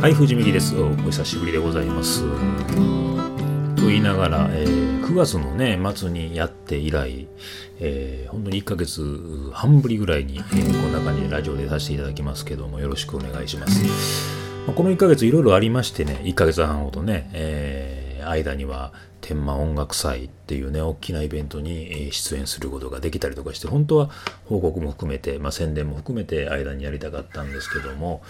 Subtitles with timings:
[0.00, 0.80] はい藤美希です。
[0.80, 2.22] お久しぶりでございます。
[3.76, 7.28] と言いながら、えー、9月のね末にやって以来、
[7.80, 13.84] えー、本当に1ヶ月半ぶりぐらいに、えー、こんな感じでラジオでさせていただきますけどもよろしくお願いします、
[14.66, 24.08] まあ、この1ヶ月いろいろありましてね1ヶ月半ほどね、えー、間には天満音楽祭っていうね大きなイベントに出演することができたりとかして本当は
[24.46, 28.22] 報告も含めて、まあ、宣伝も含めて間にやりたかったんですけども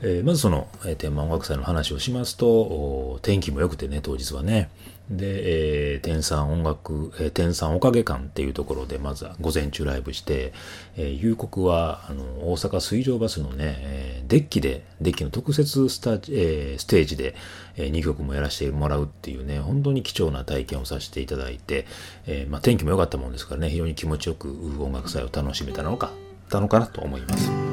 [0.00, 4.70] えー、まずその、えー、天満音楽祭の話をしますと、天気も良くてね、当日はね。
[5.10, 10.52] で、えー、天山音楽、えー、天山おかげ館っていうところで、まずは午前中ライブして、
[10.96, 17.34] えー、夕刻は、あの、大阪水上バスのね、えー、デッキで、デッキの特設スタジ、えー、ステージで、
[17.76, 21.86] えー、2曲もやらせてもらうっていうね、本当に貴重な体験をさせていただいて、
[22.26, 26.10] えー、まあ天気も良かったもんですからね、非常に気持ちよく音楽祭を楽しめたのか、
[26.48, 27.71] たのかなと思います。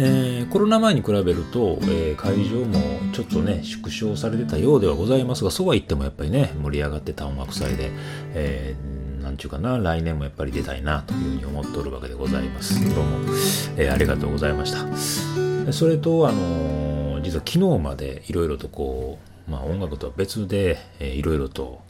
[0.00, 2.78] えー、コロナ前に比べると、えー、会場も
[3.12, 7.90] ちょっとね縮小されてたようではございますがそうは言ってもやっぱりね盛り上がってた音楽祭で、
[8.34, 12.94] えー、なんちゅうかな来年もやっぱり出たいなというふうに思っておるわけでございます。
[12.94, 13.18] どうも、
[13.76, 15.72] えー、ありがとうございました。
[15.72, 21.80] それとあのー、実は昨日までいろいろとこう、まあ、音楽とは別でいろいろと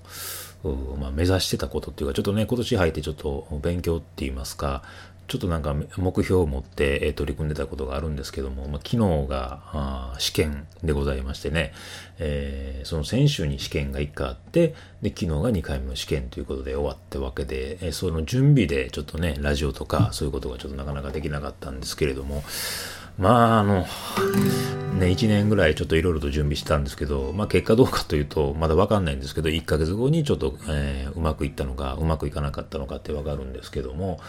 [0.99, 4.83] まあ、目指してたことっていうか、ちょっとね、今年入ってちょっと勉強って言いますか、
[5.29, 11.75] ちょっとなんか目標を持って取り組んでたことがあるんですけども、まあ、昨日が試験でございましてね、
[12.19, 22.43] えー、その先週に試験が1回あって、で、昨日が2回目の試験ということで終わったわけで、えー、その準備でちょっとね、ラジオとかそういうことがちょっとなかなかできなかったんですけれども、
[23.19, 23.81] まあ、あの、
[24.99, 34.21] ね、1年ぐらいちょっといろいろと準備したんですけど、まあ結果どうかというと、まだわかんないんですけど、1ヶ月後にちょっと、えー、うまくいったのか、うまくいかなかったのかってわかるんですけども、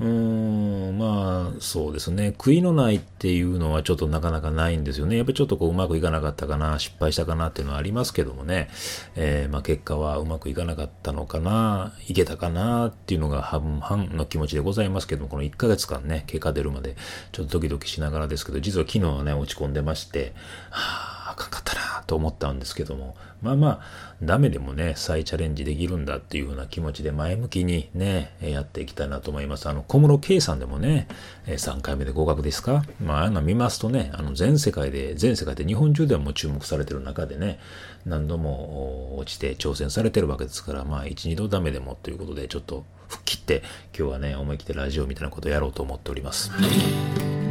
[0.00, 2.34] うーん、まあ、そうですね。
[2.38, 5.16] 悔いのないっていうのはちょっとなかなかないんですよね。
[5.16, 8.70] やっぱりちょっとこううまくいかなかったかな、失敗したかなっていうのはありますけどもね。
[9.14, 16.96] えー、まあ結果はうまくいかなかったのかな、いけたかなっていうのが半々の気持ちでございますけども、この1ヶ月間ね、結果出るまで
[17.32, 20.32] ちょっとドキドキしながらですけど、実は昨日はね、落ち込んでまして、
[20.70, 21.79] はああかんかったな
[22.10, 23.80] と思ったんですけども、まあまあ、
[24.20, 29.68] ダメでもね、再チャレンジできるんだっていうふうな気持ちで前向きにね、やっていきたいなと思います。
[29.68, 31.06] あの、小室圭さんでもね、
[31.46, 32.84] 3回目で合格ですか？
[33.00, 37.60] まあ、あの見ますとね、あの、全世界で、全世界で日本中ではもう注目されてる中でね、
[38.04, 43.62] 何度も落ちて挑戦されてるわけですから、まあ、1、2度ダメでもということで、ちょっと吹っ切って、
[43.96, 46.50] 今日はね、思い切ってラジオみたいなことをやろうと思っております。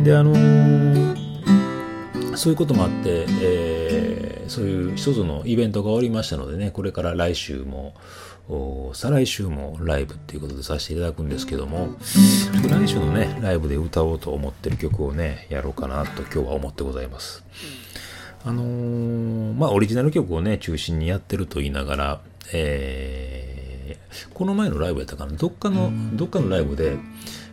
[0.03, 0.99] で、あのー
[2.35, 3.78] そういうこともあって、えー、
[4.49, 7.93] そういう一つのイベントが終わりましたのでね、これから来週も、
[8.93, 11.89] 再来週もライブっていうことでさせていただくんですけども、
[12.67, 17.43] 来週のね、ライブで歌おうと思ってる曲をね、やろうかなと今日は思ってございます。
[18.43, 22.21] あのー、まあ、オリジナル曲をね、中心にやってると言いながら、
[22.53, 23.58] えー、
[24.33, 26.97] この前のライブやったかな、どっかの、どっかのライブで、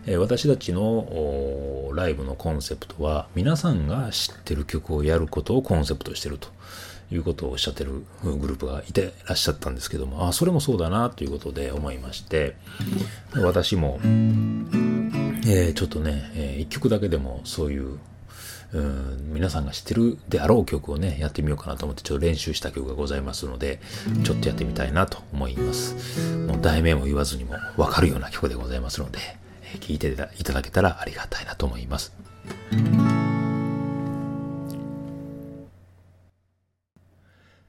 [0.06, 6.48] え私たちのライブのコンセプトは皆さんが知ってる曲をやることをコンセプトしてると。
[7.12, 10.26] いうことをおっしゃってるグループがいてらっしゃったんですけども。
[10.26, 12.56] あそれもそうだなということで思いまして。
[13.36, 17.98] 私も、えー、ちょっとね、えー、一曲だけでもそういう
[18.72, 23.80] うん皆さんが知ってるであろう曲をねやってみようかなと思ってちょっと練習した曲がございますので
[24.24, 29.18] ちょっとやってみたいなと思いますもう題名も言わずにもわかるような曲でございますので
[29.80, 32.12] 聞いていただけたらありがたいなと思います。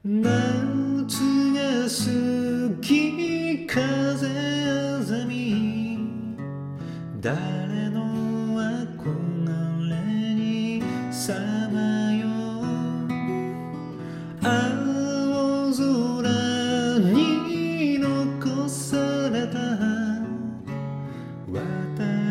[0.04, 1.18] 夏
[1.52, 3.17] が好き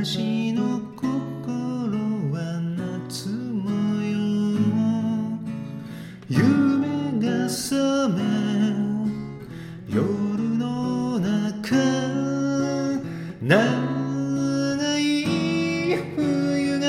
[0.07, 1.11] 私の心
[2.31, 3.69] は夏模
[4.01, 4.15] 様
[6.29, 8.23] 夢が覚め
[9.89, 9.99] 夜
[10.57, 11.75] の中
[13.41, 15.25] 長い
[16.15, 16.87] 冬が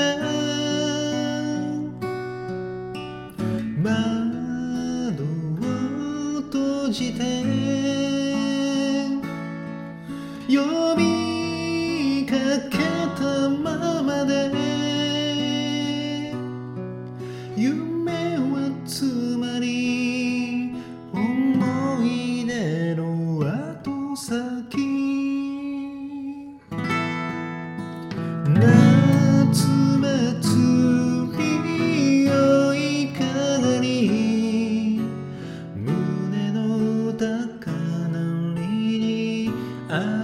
[3.83, 7.38] 窓を閉じて
[39.91, 40.18] I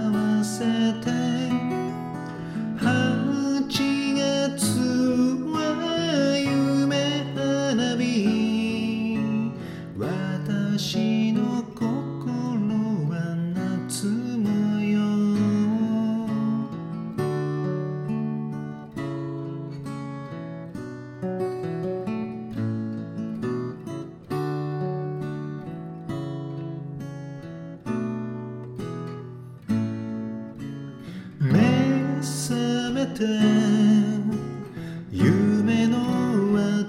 [35.10, 35.96] 夢の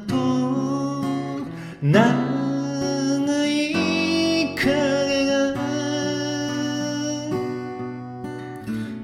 [0.05, 1.01] 後
[1.81, 2.01] 長
[3.47, 5.55] い影が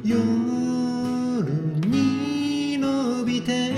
[0.03, 0.19] 夜
[1.87, 3.71] に伸びて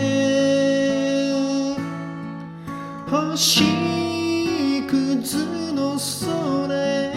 [3.07, 3.63] 星
[4.87, 5.37] 屑
[5.73, 6.73] の空
[7.13, 7.15] へ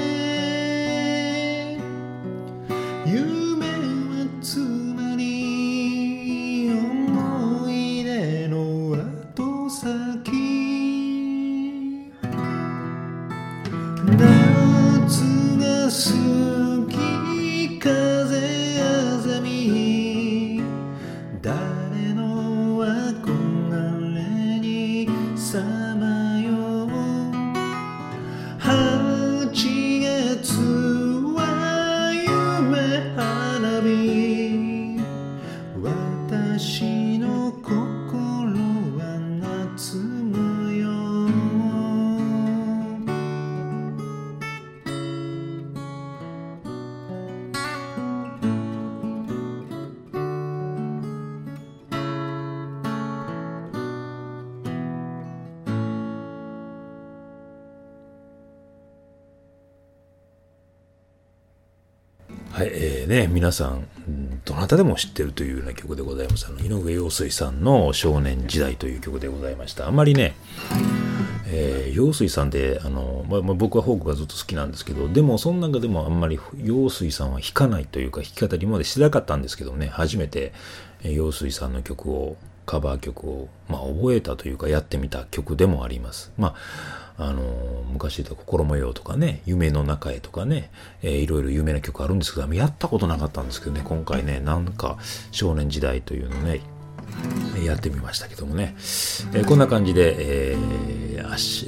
[62.50, 63.86] はい、えーね、皆さん、
[64.44, 66.46] どなたでも知ってるというような曲でございます。
[66.46, 69.86] あの井上陽水さんの少年時代という曲でございました。
[69.86, 70.34] あんまりね、
[71.46, 80.52] えー陽水さんで、あの、ま、ま僕はフォークがずっと好きなんですけど、でもその中でもあんまり陽水さんは弾かないというか、弾き語りまでしてなかったんですけどね、初めて
[81.02, 82.36] 陽水さんの曲を、
[82.68, 86.32] カバー曲を、まあ、覚えたというか、やってみた曲でもあります。
[86.36, 86.54] ま
[87.16, 87.42] あ、あの
[87.90, 90.70] 昔言った心模様とかね、夢の中へとかね、
[91.02, 94.98] えーいろいろ有名な曲あるんですけど、やったことなかったんですけどね、今回ね、なんか
[95.32, 96.60] 少年時代というのね、
[97.64, 98.74] やってみましたけどもね、
[99.32, 101.08] えーこんな感じで、えー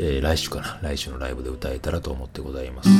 [0.00, 2.90] え来週かな来週のライブで歌えたらと思ってございます。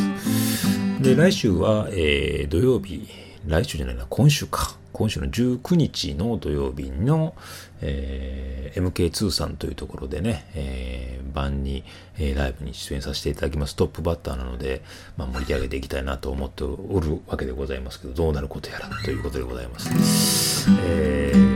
[1.03, 3.07] で来週は、えー土曜日
[3.47, 4.80] 来週じゃないな今週か。
[5.01, 7.35] 今週の19日の土曜日の、
[7.81, 11.85] えー MK2 さんというところでね、えー晩に、
[12.19, 13.75] えーライブに出演させていただきます。
[13.77, 14.83] トップバッターなので、
[15.17, 21.50] まあ、盛り上げていきたいなと思っておるわけでございますけどどうなることやらということでございます、えー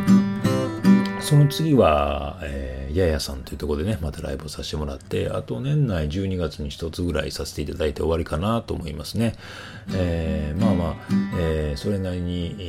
[1.24, 9.34] その次は、えー、ややさんというところでね、またライブをさせてもらって、あと年内12月に一つぐらいさせていただいて終わりかなと思いますね。
[9.94, 10.96] えーまあまあ、
[11.38, 12.62] えーそれなりに、え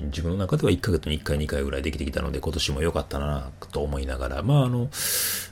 [0.00, 4.90] ー自分の中では1ヶ月に1回2回ぐらいできてきたので、今年も良かったなと思いながら、まああの、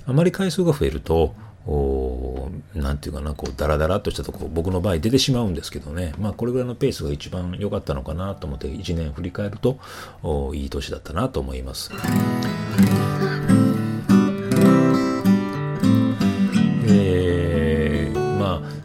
[0.06, 1.34] あまり回数が増えると、
[1.66, 9.78] おなんていうかな、こう、ダラダラっとしたとこ、僕の場合出てしまうんですけどね、まあ、これぐらいのペースが一番良かったのかなと思って、1年振り返ると、
[10.54, 11.90] いい年だったなと思います。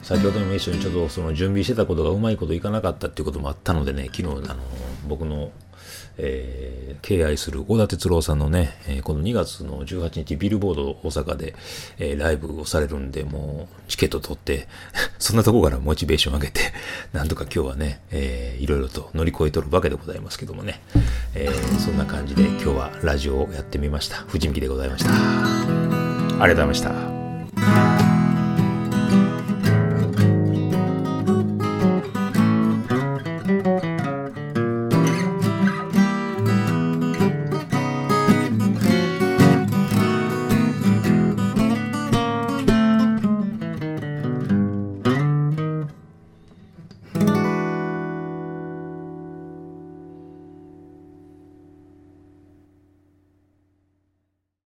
[0.06, 4.62] 先ほども一緒にちょっとその準備してたことがうまいこといかなかったっていうこともあったのでね、昨日、あの、
[5.08, 5.52] 僕の、
[6.18, 11.56] えー敬愛する小田哲郎さんのね、えーこの2月の18日ビルボード大阪で、
[11.98, 14.68] えーライブをされるんで、もうチケット取って、
[15.20, 16.62] そんなところからモチベーション上げて、
[17.12, 20.82] なんとか今日はね、えーいろいろと乗り越えとるわけでございますけどもね、
[21.34, 24.18] えーそんな感じで今日はラジオをやってみました。
[24.28, 25.10] 藤見でございました。
[25.12, 27.95] ありがとうございました。